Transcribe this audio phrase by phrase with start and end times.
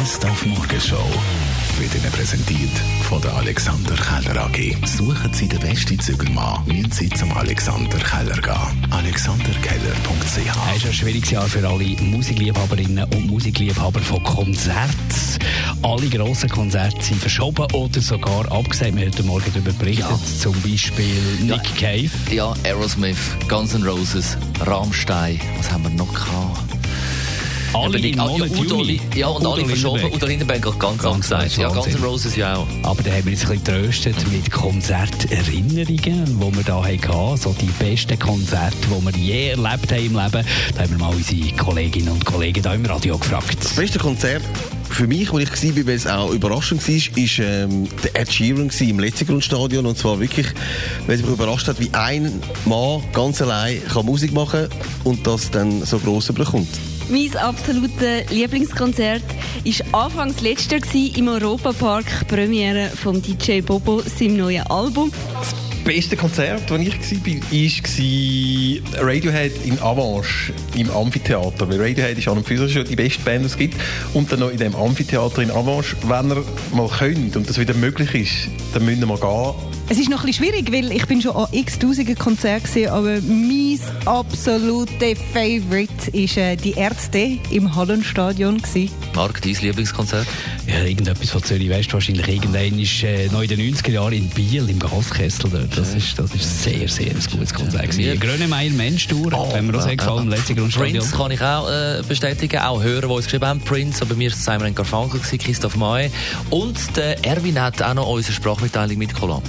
[0.00, 0.96] Best auf Morgenshow
[1.78, 2.70] wird Ihnen präsentiert
[3.02, 4.74] von der Alexander Keller AG.
[4.86, 8.92] Suchen Sie den besten Zügelmann, müssen Sie zum Alexander Keller gehen.
[8.92, 10.36] AlexanderKeller.ch
[10.70, 14.94] Es ist ein schwieriges Jahr für alle Musikliebhaberinnen und Musikliebhaber von Konzerten.
[15.82, 18.96] Alle grossen Konzerte sind verschoben oder sogar abgesagt.
[18.96, 20.06] Wir haben heute Morgen darüber berichtet.
[20.08, 20.18] Ja.
[20.40, 22.08] Zum Beispiel Nick Cave.
[22.30, 26.79] Ja, Aerosmith, Guns N' Roses, Rammstein, was haben wir noch gehabt?
[27.72, 28.92] Alle Eben, im Monat ja, Udo, Juli.
[29.12, 30.12] Li- ja, und Udo alle verschoben.
[30.12, 31.56] Udo Lindenberg hat ganz, Ganz, gesagt.
[31.56, 31.92] ganz Ja.
[31.92, 32.66] N' Roses ja auch.
[32.82, 37.36] Aber da haben wir uns ein bisschen getröstet mit Konzerterinnerungen, die wir da hatten.
[37.36, 40.46] So die besten Konzerte, die wir je erlebt haben im Leben.
[40.74, 43.56] Da haben wir mal unsere Kolleginnen und Kollegen da im Radio gefragt.
[43.62, 44.42] Das beste Konzert
[44.88, 48.70] für mich, wo ich war, weil es auch überraschend war, ist ähm, der Ed Sheeran
[48.80, 49.86] im Letzigrundstadion.
[49.86, 50.46] Und zwar wirklich,
[51.06, 54.66] weil es mich überrascht hat, wie ein Mann ganz allein kann Musik machen
[55.04, 56.68] und das dann so gross bekommt.
[57.10, 59.24] Mein absolutes Lieblingskonzert
[59.64, 65.10] war anfangs gewesen, im Europapark, Premiere von DJ Bobo, seinem neuen Album.
[65.84, 66.94] beste Konzert, das ich
[67.24, 71.68] war, war Radiohead in Avanche im Amphitheater.
[71.68, 73.74] Weil Radiohead ist an und für sich schon die beste Band, die es gibt.
[74.14, 75.96] Und dann noch in dem Amphitheater in Avanche.
[76.02, 79.79] Wenn ihr mal könnt und das wieder möglich ist, dann müsst ihr mal gehen.
[79.92, 82.90] Es ist noch ein bisschen schwierig, weil ich bin schon an x tausenden Konzerten gesehen,
[82.90, 88.88] aber mein absolute Favorite ist äh, die Ärzte im Hallenstadion gewesen.
[89.16, 90.28] Marc, dein Lieblingskonzert?
[90.68, 94.28] Ja, irgendetwas von Zürich West, wahrscheinlich irgendein ist äh, noch in den 90er Jahren in
[94.28, 95.76] Biel im Gaskessel dort.
[95.76, 97.82] Das ist, das ist sehr, sehr ein gutes Konzert.
[97.82, 98.14] Ja.
[98.14, 98.20] gewesen.
[98.20, 100.98] Grönemeyer Mensch-Tour, Oh, wenn wir auch sehr gefallen, im letzten Grundstadion.
[101.00, 103.60] Prince kann ich auch äh, bestätigen, auch Hörer, die uns geschrieben haben.
[103.62, 106.12] Prince, aber bei mir war Simon Garfunkel, gewesen, Christoph May.
[106.50, 109.42] Und der Erwin hat auch noch unsere Sprachmitteilung mitgekommen.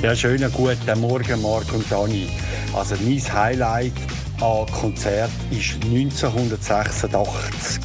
[0.00, 2.28] Ja, schönen guten Morgen, Marc und Dani.
[2.72, 3.92] Also mein Highlight
[4.40, 7.82] an Konzert ist 1986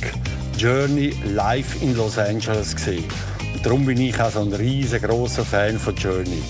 [0.56, 3.06] Journey live in Los Angeles gesehen.
[3.64, 6.44] Darum bin ich auch so ein riesengroßer Fan von Journey.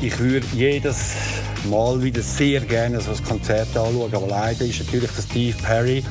[0.00, 1.12] Ich würde jedes
[1.68, 6.02] Mal wieder sehr gerne so ein Konzert anschauen, aber leider ist natürlich Steve Perry,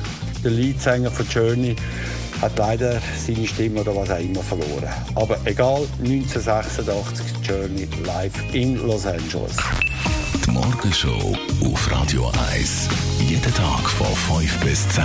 [0.44, 1.74] der Leadsänger von Journey,
[2.40, 4.88] hat leider seine Stimme oder was auch immer verloren.
[5.14, 9.56] Aber egal, 1986 Journey live in Los Angeles.
[10.44, 12.88] Die Morgenshow auf Radio 1.
[13.20, 14.06] Jeden Tag von
[14.40, 15.04] 5 bis 10.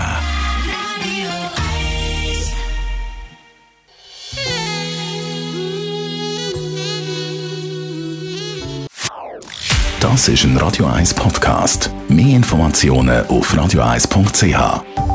[9.99, 11.89] Das ist ein Radio 1 Podcast.
[12.09, 15.12] Mehr Informationen auf radio1.ch.